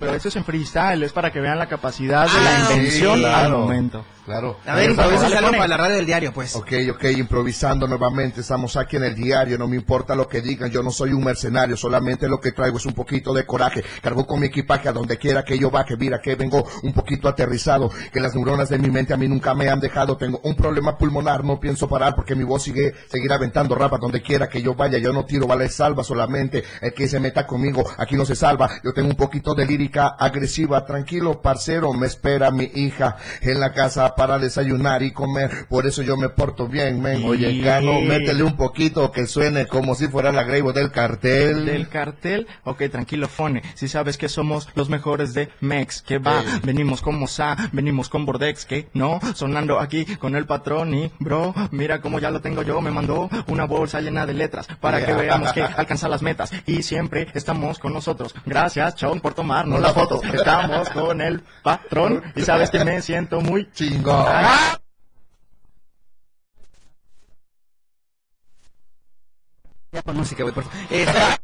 [0.00, 3.24] Pero eso es en freestyle, es para que vean la capacidad de la invención sí,
[3.24, 4.04] al momento.
[4.30, 4.58] Claro.
[4.64, 6.54] A ver, improvisa algo para la radio del diario, pues.
[6.54, 10.70] Ok, ok, improvisando nuevamente, estamos aquí en el diario, no me importa lo que digan,
[10.70, 14.24] yo no soy un mercenario, solamente lo que traigo es un poquito de coraje, cargo
[14.28, 17.90] con mi equipaje a donde quiera que yo baje, mira que vengo un poquito aterrizado,
[18.12, 20.96] que las neuronas de mi mente a mí nunca me han dejado, tengo un problema
[20.96, 24.76] pulmonar, no pienso parar porque mi voz sigue, seguir aventando rapa donde quiera que yo
[24.76, 28.36] vaya, yo no tiro vale salva, solamente el que se meta conmigo, aquí no se
[28.36, 33.58] salva, yo tengo un poquito de lírica agresiva, tranquilo parcero, me espera mi hija en
[33.58, 37.80] la casa para desayunar y comer, por eso yo me porto bien, men, oye, Yeah.
[37.80, 41.64] Cano, métele un poquito que suene como si fuera la Grego del cartel.
[41.64, 43.62] Del cartel, ok, tranquilo, Fone.
[43.74, 48.26] Si sabes que somos los mejores de Mex, que va, venimos con Moza, venimos con
[48.26, 52.62] Bordex, que no, sonando aquí con el patrón y bro, mira como ya lo tengo
[52.62, 56.52] yo, me mandó una bolsa llena de letras para que veamos que alcanza las metas
[56.66, 58.34] y siempre estamos con nosotros.
[58.44, 60.20] Gracias, Chon, por tomarnos la foto.
[60.22, 63.99] Estamos con el patrón y sabes que me siento muy chingón.
[69.92, 71.39] Ya con música, güey, por favor.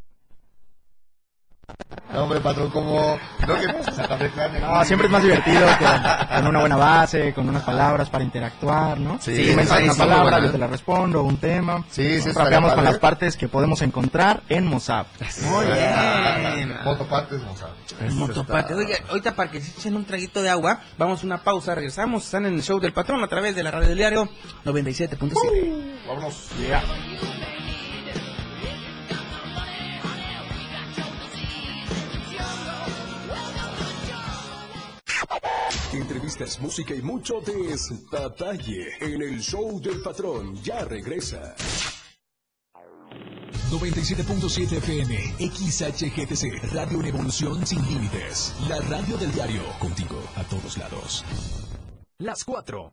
[2.17, 3.19] Eh, No, hombre, patrón, como...
[3.47, 4.61] No, que.
[4.61, 8.99] No, siempre es más divertido con, con una buena base, con unas palabras para interactuar,
[8.99, 9.19] ¿no?
[9.21, 10.43] Sí, Si me una buena, palabra, ¿eh?
[10.45, 11.85] yo te la respondo, un tema.
[11.91, 12.91] Sí, sí, estaría Rapeamos con padre.
[12.93, 15.09] las partes que podemos encontrar en Mozart.
[15.43, 16.75] Muy bien.
[16.85, 17.73] Motopartes, Mozart.
[18.13, 18.75] Motopate.
[18.75, 22.25] Oiga, ahorita para que se echen un traguito de agua, vamos a una pausa, regresamos.
[22.25, 24.29] Están en el show del patrón a través de la radio del diario
[24.65, 25.99] 97.7.
[26.09, 26.49] Vámonos.
[35.93, 40.55] Entrevistas, música y mucho detalle en el show del patrón.
[40.63, 41.55] Ya regresa.
[43.71, 48.55] 97.7 FM, XHGTC, Radio en Evolución Sin Límites.
[48.69, 51.25] La radio del diario, contigo a todos lados.
[52.19, 52.93] Las 4.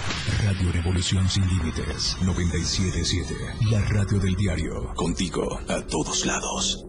[0.43, 3.35] Radio Revolución Sin Límites, 977.
[3.69, 6.83] La radio del diario, contigo a todos lados.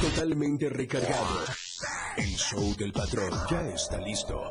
[0.00, 1.44] Totalmente recargado.
[2.16, 4.50] El show del patrón ya está listo.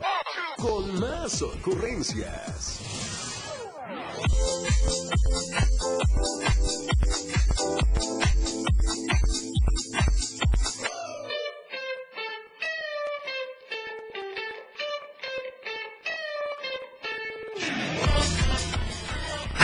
[0.57, 2.79] Con más ocurrencias.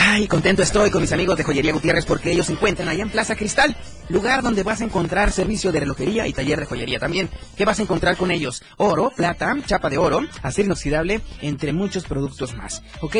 [0.08, 3.10] Ay, contento estoy con mis amigos de Joyería Gutiérrez porque ellos se encuentran allá en
[3.10, 3.76] Plaza Cristal,
[4.08, 7.28] lugar donde vas a encontrar servicio de relojería y taller de joyería también.
[7.56, 8.62] ¿Qué vas a encontrar con ellos?
[8.76, 12.84] Oro, plata, chapa de oro, acero inoxidable, entre muchos productos más.
[13.00, 13.16] ¿Ok?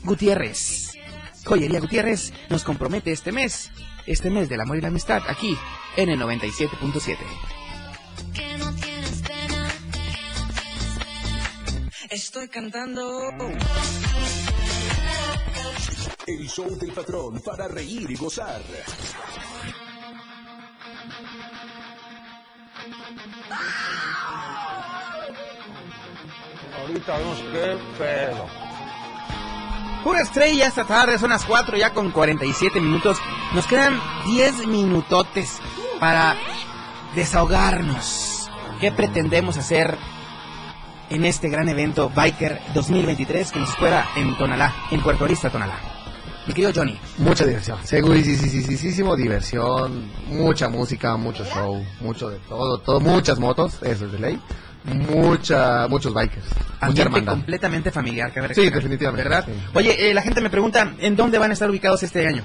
[0.04, 0.90] Gutiérrez.
[1.44, 3.70] Joyería Gutiérrez nos compromete este mes,
[4.06, 5.56] este mes del amor y la amistad, aquí
[5.96, 7.16] en el 97.7.
[12.10, 13.30] Estoy cantando.
[16.26, 18.62] El show del patrón para reír y gozar.
[26.78, 28.63] Ahorita vemos qué pedo.
[30.04, 33.16] Pura estrella esta tarde, son las 4 ya con 47 minutos.
[33.54, 35.58] Nos quedan 10 minutotes
[35.98, 36.36] para
[37.14, 38.50] desahogarnos.
[38.80, 39.96] ¿Qué pretendemos hacer
[41.08, 45.78] en este gran evento Biker 2023 que nos espera en Tonalá, en Puerto Arista, Tonalá?
[46.46, 47.00] Mi querido Johnny.
[47.16, 54.04] Mucha diversión, segurísimo diversión, mucha música, mucho show, mucho de todo, todo, muchas motos, eso
[54.04, 54.40] es de ley,
[54.84, 57.32] mucha, muchos bikers, mucha Ambiente hermandad.
[57.32, 59.44] completamente familiar, cabe Sí, definitivamente, ¿Verdad?
[59.46, 59.52] sí.
[59.74, 62.44] Oye, eh, la gente me pregunta, ¿en dónde van a estar ubicados este año?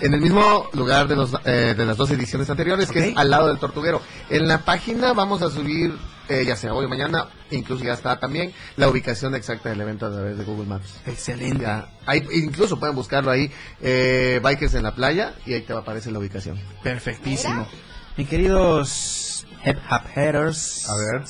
[0.00, 3.28] En el mismo lugar de, los, eh, de las dos ediciones anteriores, que es al
[3.28, 4.00] lado del Tortuguero.
[4.30, 5.94] En la página vamos a subir,
[6.30, 10.06] eh, ya sea hoy o mañana, incluso ya está también la ubicación exacta del evento
[10.06, 11.00] a través de Google Maps.
[11.06, 11.64] Excelente.
[11.64, 13.50] Ya, ahí, incluso pueden buscarlo ahí,
[13.82, 16.58] eh, Bikers en la playa, y ahí te aparece la ubicación.
[16.82, 17.68] Perfectísimo.
[18.16, 19.29] Mi queridos
[19.64, 20.88] Hip Hop Headers.
[20.88, 21.24] A ver.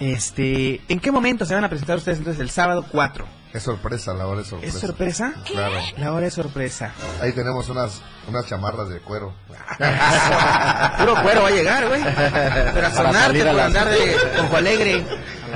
[0.00, 3.38] Este, ¿en qué momento se van a presentar ustedes entonces el sábado 4?
[3.52, 4.76] Es sorpresa, la hora es sorpresa.
[4.76, 5.34] ¿Es sorpresa?
[5.46, 5.76] Claro.
[5.96, 6.92] La hora es sorpresa.
[7.20, 9.32] Ahí tenemos unas, unas chamarras de cuero.
[10.98, 12.02] Puro cuero va a llegar, güey.
[12.04, 15.04] Pero a sonarte por andar de ojo alegre.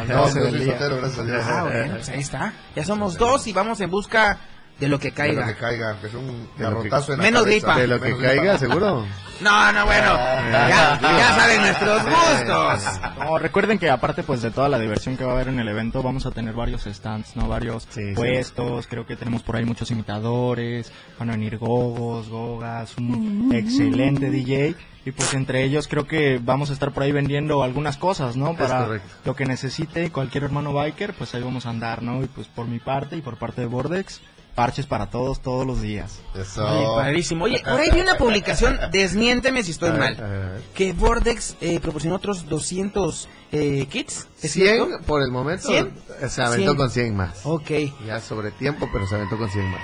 [0.09, 1.45] No, soy soltero, gracias a Dios.
[1.47, 2.55] Ah, bueno, pues ahí está.
[2.75, 4.39] Ya somos dos y vamos en busca
[4.83, 5.47] de lo que De caiga.
[5.47, 7.67] lo que caiga, que es un De garrotazo en la Menos cabeza.
[7.67, 7.81] gripa.
[7.81, 8.59] De lo que Menos caiga, gripa.
[8.59, 9.07] seguro.
[9.43, 10.05] No, no, bueno.
[10.53, 13.01] Ya, ya saben nuestros gustos.
[13.19, 15.67] No, recuerden que aparte pues de toda la diversión que va a haber en el
[15.67, 17.49] evento, vamos a tener varios stands, ¿no?
[17.49, 23.51] Varios puestos, creo que tenemos por ahí muchos imitadores, van a venir gogos, gogas, un
[23.53, 24.77] excelente DJ.
[25.05, 28.55] Y pues entre ellos creo que vamos a estar por ahí vendiendo algunas cosas, ¿no?
[28.55, 32.23] Para lo que necesite cualquier hermano biker, pues ahí vamos a andar, ¿no?
[32.23, 34.21] Y pues por mi parte y por parte de Bordex,
[34.55, 36.21] parches para todos, todos los días.
[36.35, 37.45] Oye, padrísimo.
[37.45, 41.81] Oye, por ahí vi una publicación, desmiénteme si estoy A mal, a que Vortex eh,
[41.81, 44.29] proporcionó otros 200 eh, kits.
[44.43, 45.07] ¿Es 100 cierto?
[45.07, 45.69] por el momento.
[45.69, 45.93] ¿Cien?
[46.29, 46.77] Se aventó 100.
[46.77, 47.41] con 100 más.
[47.45, 47.71] Ok.
[48.07, 49.83] Ya sobre tiempo, pero se aventó con 100 más.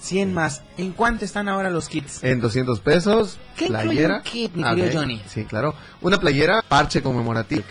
[0.00, 0.62] 100 más.
[0.76, 2.22] ¿En cuánto están ahora los kits?
[2.22, 4.16] En 200 pesos, ¿Qué playera.
[4.18, 4.94] un kit, mi Ah, querido ok.
[4.94, 5.22] Johnny?
[5.26, 5.74] Sí, claro.
[6.00, 7.62] Una playera, parche conmemorativo.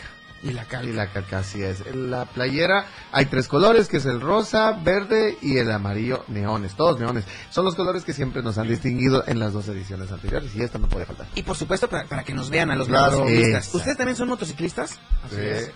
[0.49, 0.87] Y la calca.
[0.89, 1.83] Y la calca, así es.
[1.95, 6.75] La playera, hay tres colores, que es el rosa, verde y el amarillo neones.
[6.75, 7.25] Todos neones.
[7.49, 10.77] Son los colores que siempre nos han distinguido en las dos ediciones anteriores y esta
[10.79, 11.27] no puede faltar.
[11.35, 13.19] Y por supuesto, para, para que nos vean a los Claro.
[13.19, 13.55] motociclistas.
[13.57, 13.77] Exacto.
[13.77, 14.99] ¿Ustedes también son motociclistas?
[15.33, 15.71] Eh,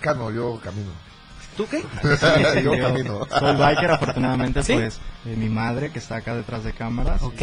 [0.00, 0.90] Cano, yo camino.
[1.56, 1.82] ¿Tú qué?
[2.62, 3.26] yo camino.
[3.38, 4.74] Soy biker, afortunadamente, ¿Sí?
[4.74, 7.22] pues eh, mi madre que está acá detrás de cámaras.
[7.22, 7.42] Ok.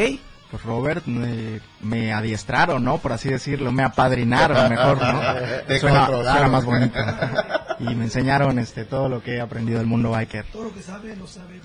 [0.53, 2.99] Pues Robert me, me adiestraron, ¿no?
[2.99, 5.19] Por así decirlo, me apadrinaron mejor, ¿no?
[5.67, 6.99] Te Suena, suena más bonito.
[7.79, 10.45] Y me enseñaron este todo lo que he aprendido del mundo biker.
[10.51, 11.59] Todo lo que sabe, lo sabe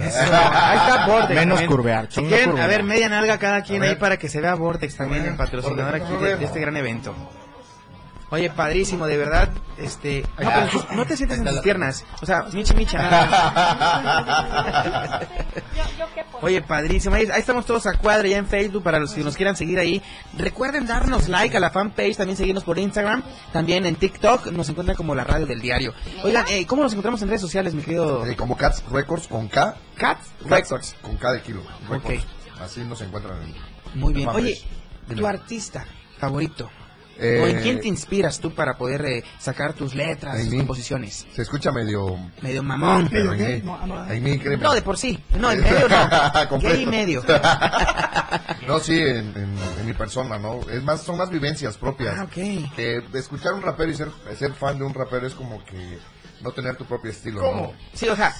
[0.00, 0.18] Eso.
[0.18, 1.34] Ahí está Vortex.
[1.38, 1.70] Menos también.
[1.70, 2.64] curvear, Si quieren, curvear.
[2.64, 5.94] a ver, media nalga cada quien ahí para que se vea Vortex también, el patrocinador
[5.94, 7.14] aquí de este gran evento.
[8.30, 9.48] Oye, padrísimo, de verdad,
[9.78, 10.24] este...
[10.38, 10.50] No,
[10.88, 12.04] pero te sientes en tus piernas.
[12.20, 12.98] O sea, micha, micha.
[12.98, 14.40] nada.
[16.40, 17.14] Oye, padrísimo.
[17.14, 19.78] Ahí, ahí estamos todos a cuadra ya en Facebook para los que nos quieran seguir
[19.78, 20.02] ahí.
[20.36, 23.22] Recuerden darnos like a la fanpage, también seguirnos por Instagram,
[23.52, 24.48] también en TikTok.
[24.48, 25.94] Nos encuentran como la radio del diario.
[26.22, 28.26] Oigan, eh, ¿cómo nos encontramos en redes sociales, mi querido?
[28.26, 29.76] Eh, como Cats Records con K.
[29.96, 30.96] Cats Records.
[31.00, 31.60] Con K de kilo.
[31.60, 31.90] Ok.
[31.90, 32.26] Records.
[32.60, 34.28] Así nos encuentran en Muy bien.
[34.28, 34.60] Oye,
[35.14, 35.86] tu artista
[36.18, 36.70] favorito.
[37.18, 40.50] Eh, ¿O en quién te inspiras tú para poder eh, sacar tus letras, En tus
[40.52, 40.56] mí.
[40.58, 41.26] composiciones?
[41.32, 42.16] Se escucha medio...
[42.42, 43.08] Medio mamón.
[43.10, 43.72] Pero en mí,
[44.10, 44.62] en mí, créeme.
[44.62, 45.22] No, de por sí.
[45.38, 46.58] No, en medio no.
[46.60, 47.22] Gay y medio.
[48.66, 50.60] No, sí, en, en- en mi persona, ¿no?
[50.70, 52.16] Es más, son más vivencias propias.
[52.18, 52.74] Ah, ok.
[52.74, 54.08] Que escuchar un rapero y ser,
[54.38, 55.98] ser fan de un rapero es como que
[56.44, 57.72] no tener tu propio estilo, ¿no?
[57.94, 58.32] Sí, o sea,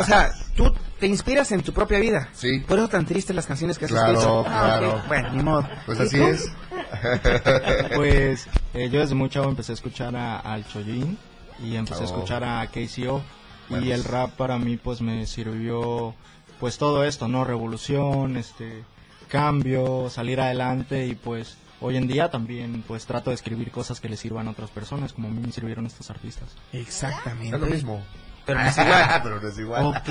[0.00, 2.28] o sea, tú te inspiras en tu propia vida.
[2.34, 2.60] Sí.
[2.60, 4.44] Por eso tan tristes las canciones que has Claro, escrito.
[4.46, 4.94] Ah, claro.
[4.98, 5.06] ok.
[5.08, 5.68] Bueno, ni modo.
[5.86, 6.26] Pues ¿Y así tú?
[6.26, 6.46] es.
[7.96, 11.18] Pues eh, yo desde muy chavo empecé a escuchar a- al Chollín
[11.62, 12.06] y empecé a Oh.
[12.06, 13.22] escuchar a KCO
[13.70, 16.14] y el rap para mí pues me sirvió
[16.60, 17.44] pues todo esto, ¿no?
[17.44, 18.84] Revolución, este
[19.28, 24.08] cambio, salir adelante y pues hoy en día también pues trato de escribir cosas que
[24.08, 26.48] le sirvan a otras personas como a mí me sirvieron estos artistas.
[26.72, 27.54] Exactamente.
[27.54, 28.02] Es lo mismo.
[28.44, 29.08] Pero no es igual.
[29.22, 29.84] Pero no es igual.
[29.86, 30.08] Ok.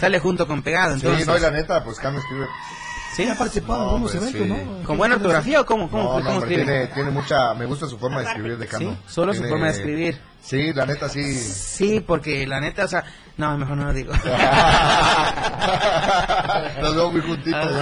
[0.00, 1.24] Sale junto con pegado, entonces.
[1.24, 2.46] Sí, no, y la neta, pues Cam escribe.
[3.14, 3.26] ¿Sí?
[3.28, 4.64] ha participado en No, algunos pues, eventos, sí.
[4.80, 4.84] ¿no?
[4.84, 6.64] ¿Con buena ortografía o cómo, cómo, No, cómo no, escribe?
[6.64, 8.90] tiene, tiene mucha, me gusta su forma de escribir de Cano.
[8.92, 10.20] Sí, solo su forma de escribir.
[10.40, 11.34] Sí, la neta sí.
[11.34, 13.02] Sí, porque la neta, o sea,
[13.36, 14.12] no, mejor no lo digo.
[16.80, 17.72] Nos vemos muy juntitos.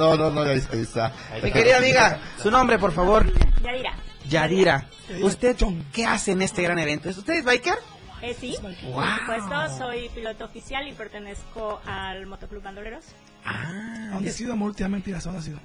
[0.00, 0.16] ¿No?
[0.16, 1.12] No, no, no, ahí está, ahí está.
[1.42, 3.26] Mi querida amiga, su nombre, por favor.
[3.62, 3.92] Yadira.
[4.28, 4.86] Yadira.
[5.22, 5.56] ¿Usted
[5.92, 7.08] qué hace en este gran evento?
[7.10, 7.74] ¿Usted es biker?
[8.22, 8.94] Eh, sí, Wow.
[8.94, 13.04] por supuesto, soy piloto oficial y pertenezco al Motoclub Bandoleros.
[13.46, 15.14] ¿A dónde has ido, amor, últimamente?
[15.14, 15.58] ¿A dónde has ido?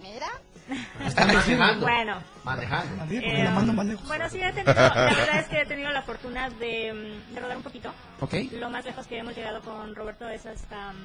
[1.06, 1.86] Está manejando.
[1.86, 3.06] Bueno, Manejando.
[3.14, 4.08] Eh, la mando más lejos.
[4.08, 7.42] bueno, sí, he tenido, la verdad es que he tenido la fortuna de, mm, de
[7.42, 7.92] rodar un poquito.
[8.22, 8.34] Ok.
[8.54, 10.96] Lo más lejos que hemos llegado con Roberto es hasta mm,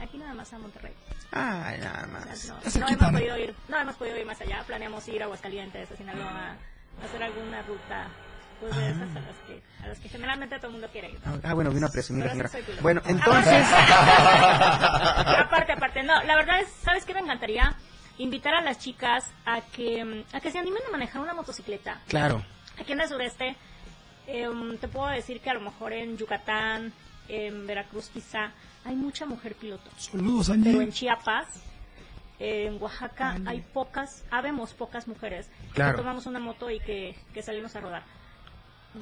[0.00, 0.92] aquí nada más a Monterrey.
[1.32, 2.46] Ay, nada más.
[2.76, 4.62] No, hemos podido ir, no hemos podido ir más allá.
[4.66, 6.56] Planeamos ir a Aguascalientes, a Sinaloa,
[7.00, 8.08] a hacer alguna ruta
[8.60, 11.18] pues de esas a las que a las que generalmente todo el mundo quiere ir.
[11.42, 12.50] Ah, bueno, vino a presumir la señora.
[12.50, 12.82] piloto.
[12.82, 13.66] Bueno, entonces...
[15.38, 17.74] aparte, aparte, no, la verdad es, ¿sabes qué me encantaría?
[18.18, 22.02] Invitar a las chicas a que, a que se animen a manejar una motocicleta.
[22.06, 22.44] Claro.
[22.78, 23.56] Aquí en el sureste,
[24.26, 26.92] em, te puedo decir que a lo mejor en Yucatán,
[27.30, 28.52] en Veracruz quizá,
[28.84, 29.90] hay mucha mujer piloto.
[29.96, 30.70] Saludos, Angie.
[30.72, 31.46] Pero en Chiapas,
[32.38, 35.92] en Oaxaca, hay pocas, habemos pocas mujeres Claro.
[35.92, 38.02] que tomamos una moto y que, que salimos a rodar.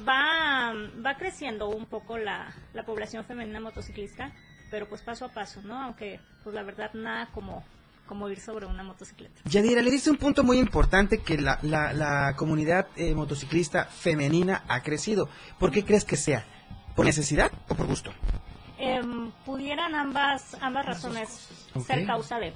[0.06, 0.74] Va,
[1.04, 4.32] va creciendo un poco la, la población femenina motociclista,
[4.70, 5.80] pero pues paso a paso, ¿no?
[5.82, 7.64] Aunque, pues la verdad, nada como,
[8.06, 9.40] como ir sobre una motocicleta.
[9.46, 14.62] Yadira, le dice un punto muy importante que la, la, la comunidad eh, motociclista femenina
[14.68, 15.30] ha crecido.
[15.58, 16.44] ¿Por qué crees que sea?
[16.98, 18.10] ¿Por necesidad o por gusto?
[18.76, 21.48] Em, pudieran ambas ambas razones
[21.86, 22.52] ser causa de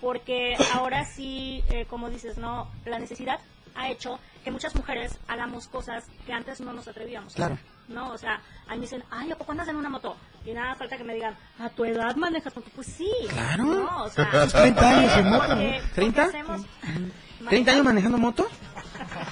[0.00, 3.38] porque ahora sí eh, como dices no la necesidad
[3.74, 7.58] ha hecho que muchas mujeres hagamos cosas que antes no nos atrevíamos Claro.
[7.88, 10.16] no o sea a mí me dicen ay a poco andas en una moto
[10.46, 13.64] y nada falta que me digan a tu edad manejas moto pues sí Claro.
[13.64, 15.84] no o sea 30 años en moto, porque- ¿no?
[15.94, 16.18] porque ¿30?
[16.28, 16.66] hacemos-
[17.44, 18.48] ¿30 años manejando moto?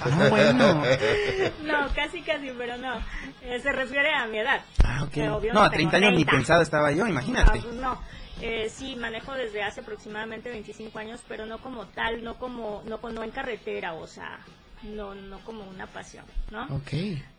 [0.09, 0.83] No, bueno.
[1.63, 2.95] no casi casi pero no
[3.43, 5.11] Eh, se refiere a mi edad Ah, ok.
[5.11, 6.31] Que obvio No, a tengo 30 años ni 30.
[6.31, 7.59] pensado estaba yo, imagínate.
[7.59, 8.01] Ah, pues no.
[8.41, 12.97] Eh, sí, manejo desde hace aproximadamente 25 años, pero no como tal, no como no,
[12.97, 14.39] no en carretera, o sea,
[14.81, 16.63] no no como una pasión, ¿no?
[16.75, 16.91] Ok.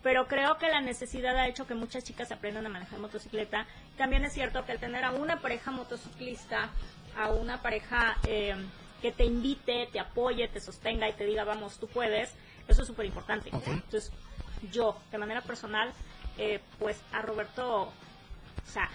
[0.04, 3.66] Pero creo que la necesidad ha hecho que muchas chicas aprendan a manejar motocicleta.
[3.98, 6.70] También es cierto que al tener a una pareja motociclista,
[7.18, 8.54] a una pareja eh,
[9.00, 12.32] que te invite, te apoye, te sostenga y te diga, vamos, tú puedes,
[12.68, 13.50] eso es súper importante.
[13.52, 14.10] Entonces,
[14.70, 15.92] yo, de manera personal,
[16.38, 17.92] eh, pues a Roberto, o
[18.72, 18.88] sea,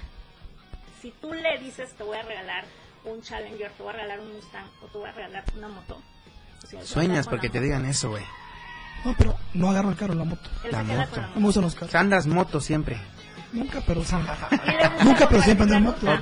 [1.01, 2.65] si tú le dices, te voy a regalar
[3.05, 6.01] un Challenger, te voy a regalar un Mustang o te voy a regalar una moto.
[6.63, 7.63] o sea, Sueñas porque te moto.
[7.65, 8.23] digan eso, güey.
[9.05, 10.49] No, pero no agarro el carro, la moto.
[10.63, 11.21] Él La moto.
[11.21, 11.95] No me gustan los carros.
[11.95, 12.99] Andas moto siempre.
[13.53, 14.01] Nunca, pero
[15.03, 15.99] Nunca, pero siempre la moto.
[16.01, 16.21] ruta.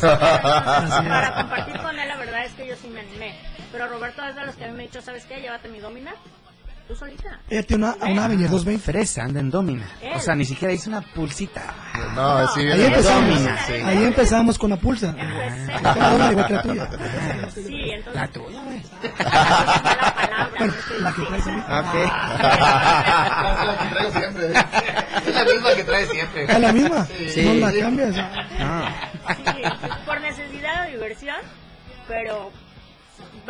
[0.00, 3.34] Para compartir con él, la verdad es que yo sí me animé.
[3.72, 5.40] Pero Roberto es de los que a mí me ha dicho, ¿sabes qué?
[5.40, 6.12] Llévate mi Domina.
[6.90, 7.38] Tú solita.
[7.48, 8.82] Ella tiene una, una Avenir 220.
[8.84, 9.86] Fresa, anda en Domina.
[10.02, 10.10] Él.
[10.16, 11.72] O sea, ni siquiera hizo una pulsita.
[12.16, 13.72] No, sí, Ahí empezamos, Domina, sí.
[13.74, 15.14] ahí empezamos con la pulsa.
[15.14, 16.90] Una igual que la tuya.
[17.54, 18.14] Sí, entonces.
[18.20, 18.82] La tuya, güey.
[20.58, 21.68] Bueno, la que traes ahorita.
[23.64, 24.46] la que traigo siempre.
[25.30, 26.44] Es la misma que trae siempre.
[26.44, 27.06] Es la misma.
[27.28, 27.44] Sí.
[27.44, 28.14] No la cambias.
[28.16, 29.62] Sí,
[30.06, 31.36] por necesidad o diversión,
[32.08, 32.50] pero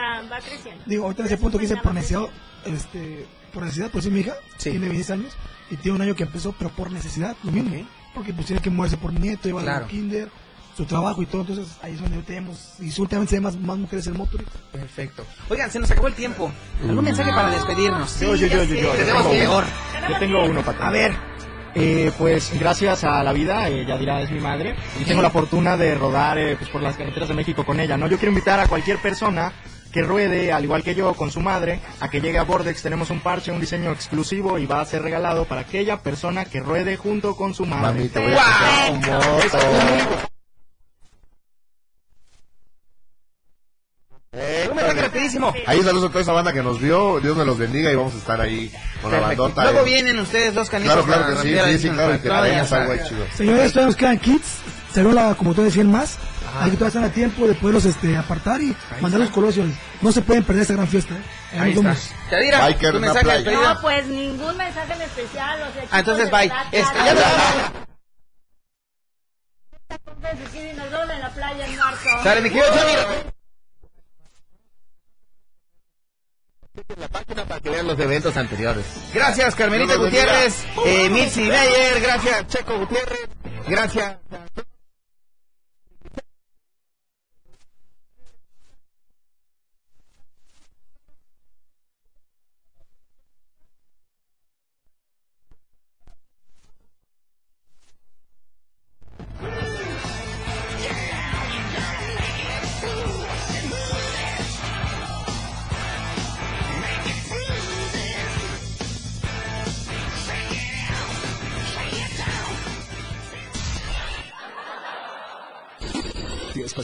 [0.01, 0.83] va, va creciendo.
[0.87, 2.23] Digo, ahorita en ese punto que dice por necesidad,
[2.65, 5.33] este, por necesidad, pues sí, mi hija tiene 16 años
[5.71, 7.87] y tiene un año que empezó, pero por necesidad, lo mismo.
[8.15, 9.85] Porque pues tiene que moverse por mi nieto, iba Claro.
[9.85, 10.29] al kinder,
[10.77, 13.79] su trabajo y todo, entonces ahí es donde tenemos, y últimamente se ven más, más
[13.79, 14.33] mujeres en moto.
[14.33, 14.51] ahorita.
[14.73, 15.25] Perfecto.
[15.49, 16.51] Oigan, se nos acabó el tiempo.
[16.89, 18.19] ¿Algún mensaje para despedirnos?
[18.19, 18.91] Yo, yo, yo, yo, yo.
[18.93, 19.65] Tenemos Yo tengo peor.
[19.65, 20.09] uno.
[20.09, 20.85] Yo tengo uno para ti.
[20.85, 21.13] A ver.
[21.77, 25.77] Eh, pues gracias a la vida, eh, Yadira es mi madre, y tengo la fortuna
[25.77, 28.09] de rodar eh, pues, por las carreteras de México con ella, ¿no?
[28.09, 29.53] Yo quiero invitar a cualquier persona
[29.93, 32.83] que ruede, al igual que yo, con su madre, a que llegue a Bordex.
[32.83, 36.61] Tenemos un parche, un diseño exclusivo y va a ser regalado para aquella persona que
[36.61, 37.95] ruede junto con su madre.
[37.95, 40.31] Mami, te voy a un moto.
[45.01, 45.53] Rapidísimo.
[45.67, 47.21] Ahí saludos a toda esa banda que nos vio.
[47.21, 48.71] Dios me los bendiga y vamos a estar ahí
[49.03, 49.65] con la bandota.
[49.65, 49.85] Luego eh.
[49.85, 52.93] vienen ustedes dos canitos Claro, claro que sí, sí, sí, claro, y que traemos algo
[52.93, 53.27] ahí chido.
[53.35, 54.59] Señores, todavía nos quedan kits.
[54.93, 56.19] Se ve la, como tú decías, más.
[56.59, 59.59] Ahí todavía están a tiempo de poderlos este, apartar y mandar los colores.
[60.01, 61.15] No se pueden perder esta gran fiesta.
[61.15, 61.59] ¿eh?
[61.59, 61.97] Ahí está.
[62.67, 63.39] Biker tu la mensaje de playa.
[63.51, 63.75] despedida.
[63.75, 65.63] No, pues ningún mensaje en especial.
[65.63, 66.49] O sea, Ah, entonces bye.
[66.49, 67.91] verdad, Este, ya ya no- nos
[69.91, 72.09] Entonces, sí, nos vemos en la playa en marzo.
[72.23, 72.93] Sale, mi querido Johnny.
[77.01, 78.85] La página para que vean los eventos anteriores.
[79.13, 79.97] Gracias, Carmelita.
[79.97, 83.29] Gutiérrez, eh, Mitzi Meyer, gracias, Checo Gutiérrez,
[83.69, 84.17] gracias.